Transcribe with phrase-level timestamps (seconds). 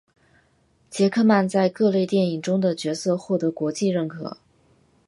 [0.89, 4.37] 杰克曼在各类电影中的角色获得国际认可。